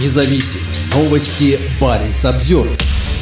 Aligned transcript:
независим. 0.00 0.60
Новости 0.94 1.58
Баренц 1.80 2.24
обзор. 2.24 2.68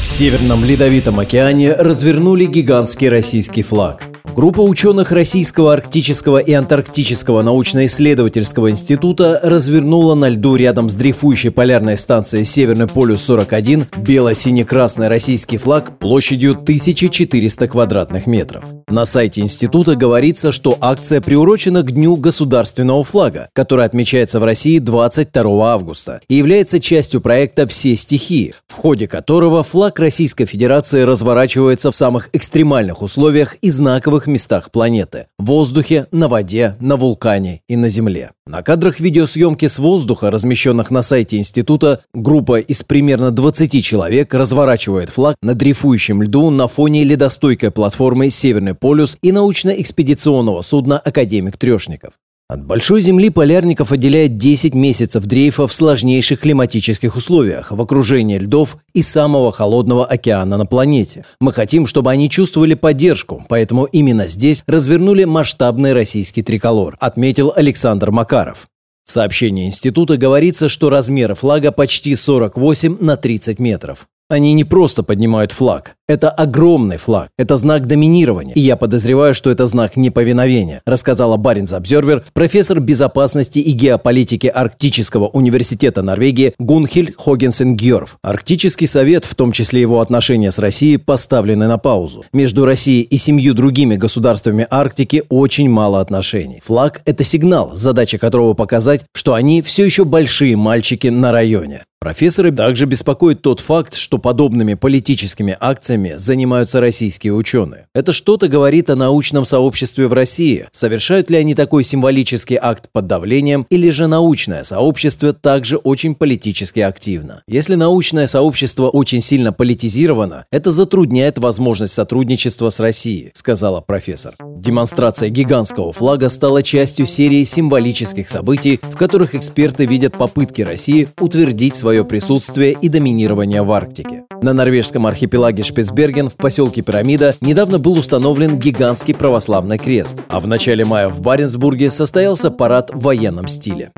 В 0.00 0.06
Северном 0.06 0.64
Ледовитом 0.64 1.20
океане 1.20 1.72
развернули 1.72 2.46
гигантский 2.46 3.08
российский 3.08 3.62
флаг. 3.62 4.11
Группа 4.34 4.62
ученых 4.62 5.12
Российского 5.12 5.74
арктического 5.74 6.38
и 6.38 6.52
антарктического 6.54 7.42
научно-исследовательского 7.42 8.70
института 8.70 9.38
развернула 9.42 10.14
на 10.14 10.30
льду 10.30 10.56
рядом 10.56 10.88
с 10.88 10.94
дрейфующей 10.94 11.50
полярной 11.50 11.98
станцией 11.98 12.46
Северный 12.46 12.86
полюс-41 12.86 13.88
бело-сине-красный 13.98 15.08
российский 15.08 15.58
флаг 15.58 15.98
площадью 15.98 16.52
1400 16.52 17.68
квадратных 17.68 18.26
метров. 18.26 18.64
На 18.88 19.04
сайте 19.04 19.42
института 19.42 19.96
говорится, 19.96 20.50
что 20.50 20.76
акция 20.80 21.20
приурочена 21.20 21.82
к 21.82 21.92
Дню 21.92 22.16
государственного 22.16 23.04
флага, 23.04 23.48
который 23.54 23.84
отмечается 23.84 24.40
в 24.40 24.44
России 24.44 24.78
22 24.78 25.72
августа 25.72 26.20
и 26.28 26.34
является 26.34 26.80
частью 26.80 27.20
проекта 27.20 27.66
«Все 27.66 27.96
стихии», 27.96 28.54
в 28.66 28.74
ходе 28.74 29.08
которого 29.08 29.62
флаг 29.62 29.98
Российской 29.98 30.46
Федерации 30.46 31.02
разворачивается 31.02 31.90
в 31.90 31.96
самых 31.96 32.30
экстремальных 32.32 33.02
условиях 33.02 33.56
и 33.56 33.70
знаковых 33.70 34.21
местах 34.26 34.70
планеты– 34.70 35.26
в 35.38 35.46
воздухе, 35.46 36.06
на 36.12 36.28
воде, 36.28 36.76
на 36.80 36.96
вулкане 36.96 37.62
и 37.68 37.76
на 37.76 37.88
Земле. 37.88 38.30
На 38.46 38.62
кадрах 38.62 38.98
видеосъемки 38.98 39.68
с 39.68 39.78
воздуха, 39.78 40.30
размещенных 40.30 40.90
на 40.90 41.02
сайте 41.02 41.36
института, 41.36 42.00
группа 42.12 42.58
из 42.58 42.82
примерно 42.82 43.30
20 43.30 43.84
человек 43.84 44.34
разворачивает 44.34 45.10
флаг 45.10 45.36
на 45.42 45.54
дрейфующем 45.54 46.22
льду 46.22 46.50
на 46.50 46.66
фоне 46.66 47.04
ледостойкой 47.04 47.70
платформы 47.70 48.30
«Северный 48.30 48.74
полюс» 48.74 49.16
и 49.22 49.30
научно-экспедиционного 49.30 50.62
судна 50.62 50.98
«Академик 50.98 51.56
Трешников». 51.56 52.14
От 52.52 52.66
большой 52.66 53.00
Земли 53.00 53.30
полярников 53.30 53.92
отделяет 53.92 54.36
10 54.36 54.74
месяцев 54.74 55.24
дрейфа 55.24 55.66
в 55.66 55.72
сложнейших 55.72 56.40
климатических 56.40 57.16
условиях, 57.16 57.72
в 57.72 57.80
окружении 57.80 58.36
льдов 58.36 58.76
и 58.92 59.00
самого 59.00 59.52
холодного 59.52 60.04
океана 60.04 60.58
на 60.58 60.66
планете. 60.66 61.24
Мы 61.40 61.50
хотим, 61.54 61.86
чтобы 61.86 62.10
они 62.10 62.28
чувствовали 62.28 62.74
поддержку, 62.74 63.42
поэтому 63.48 63.84
именно 63.84 64.26
здесь 64.26 64.62
развернули 64.66 65.24
масштабный 65.24 65.94
российский 65.94 66.42
триколор, 66.42 66.94
отметил 67.00 67.54
Александр 67.56 68.10
Макаров. 68.10 68.66
В 69.06 69.10
сообщении 69.10 69.64
института 69.64 70.18
говорится, 70.18 70.68
что 70.68 70.90
размеры 70.90 71.34
флага 71.34 71.72
почти 71.72 72.14
48 72.14 72.98
на 73.00 73.16
30 73.16 73.60
метров. 73.60 74.06
Они 74.32 74.54
не 74.54 74.64
просто 74.64 75.02
поднимают 75.02 75.52
флаг. 75.52 75.96
Это 76.08 76.30
огромный 76.30 76.96
флаг. 76.96 77.28
Это 77.36 77.58
знак 77.58 77.86
доминирования. 77.86 78.54
И 78.54 78.60
я 78.60 78.76
подозреваю, 78.76 79.34
что 79.34 79.50
это 79.50 79.66
знак 79.66 79.98
неповиновения, 79.98 80.80
рассказала 80.86 81.36
Баринс 81.36 81.74
Обзервер, 81.74 82.24
профессор 82.32 82.80
безопасности 82.80 83.58
и 83.58 83.72
геополитики 83.72 84.46
Арктического 84.46 85.28
университета 85.28 86.00
Норвегии 86.00 86.54
Гунхильд 86.58 87.14
Хогенсен 87.18 87.76
Гьорф. 87.76 88.16
Арктический 88.22 88.86
совет, 88.86 89.26
в 89.26 89.34
том 89.34 89.52
числе 89.52 89.82
его 89.82 90.00
отношения 90.00 90.50
с 90.50 90.58
Россией, 90.58 90.96
поставлены 90.96 91.68
на 91.68 91.76
паузу. 91.76 92.24
Между 92.32 92.64
Россией 92.64 93.02
и 93.02 93.18
семью 93.18 93.52
другими 93.52 93.96
государствами 93.96 94.66
Арктики 94.70 95.24
очень 95.28 95.68
мало 95.68 96.00
отношений. 96.00 96.62
Флаг– 96.64 97.02
это 97.04 97.22
сигнал, 97.22 97.72
задача 97.74 98.16
которого 98.16 98.54
показать, 98.54 99.04
что 99.14 99.34
они 99.34 99.60
все 99.60 99.84
еще 99.84 100.06
большие 100.06 100.56
мальчики 100.56 101.08
на 101.08 101.32
районе. 101.32 101.84
Профессоры 102.02 102.50
также 102.50 102.86
беспокоит 102.86 103.42
тот 103.42 103.60
факт, 103.60 103.94
что 103.94 104.18
подобными 104.18 104.74
политическими 104.74 105.56
акциями 105.60 106.14
занимаются 106.16 106.80
российские 106.80 107.32
ученые. 107.32 107.86
Это 107.94 108.12
что-то 108.12 108.48
говорит 108.48 108.90
о 108.90 108.96
научном 108.96 109.44
сообществе 109.44 110.08
в 110.08 110.12
России. 110.12 110.66
Совершают 110.72 111.30
ли 111.30 111.36
они 111.36 111.54
такой 111.54 111.84
символический 111.84 112.58
акт 112.60 112.88
под 112.90 113.06
давлением, 113.06 113.68
или 113.70 113.88
же 113.90 114.08
научное 114.08 114.64
сообщество 114.64 115.32
также 115.32 115.76
очень 115.76 116.16
политически 116.16 116.80
активно? 116.80 117.44
Если 117.46 117.76
научное 117.76 118.26
сообщество 118.26 118.88
очень 118.88 119.20
сильно 119.20 119.52
политизировано, 119.52 120.44
это 120.50 120.72
затрудняет 120.72 121.38
возможность 121.38 121.94
сотрудничества 121.94 122.70
с 122.70 122.80
Россией, 122.80 123.30
сказала 123.34 123.80
профессор. 123.80 124.34
Демонстрация 124.40 125.28
гигантского 125.28 125.92
флага 125.92 126.28
стала 126.30 126.64
частью 126.64 127.06
серии 127.06 127.44
символических 127.44 128.28
событий, 128.28 128.80
в 128.82 128.96
которых 128.96 129.36
эксперты 129.36 129.86
видят 129.86 130.18
попытки 130.18 130.62
России 130.62 131.08
утвердить 131.20 131.76
свою 131.76 131.91
свое 131.92 132.06
присутствие 132.06 132.72
и 132.72 132.88
доминирование 132.88 133.62
в 133.62 133.70
Арктике. 133.70 134.22
На 134.40 134.54
норвежском 134.54 135.06
архипелаге 135.06 135.62
Шпицберген 135.62 136.30
в 136.30 136.36
поселке 136.36 136.80
Пирамида 136.80 137.36
недавно 137.42 137.78
был 137.78 137.98
установлен 137.98 138.56
гигантский 138.56 139.14
православный 139.14 139.76
крест, 139.76 140.22
а 140.30 140.40
в 140.40 140.46
начале 140.46 140.86
мая 140.86 141.10
в 141.10 141.20
Баренцбурге 141.20 141.90
состоялся 141.90 142.50
парад 142.50 142.88
в 142.94 143.02
военном 143.02 143.46
стиле. 143.46 143.90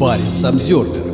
Баренц 0.00 0.44
Обзервер 0.44 1.11